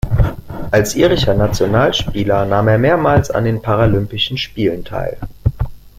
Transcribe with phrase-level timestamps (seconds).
[0.71, 5.15] Als irischer Nationalspieler nahm er mehrmals an den Paralympischen Spielen teil.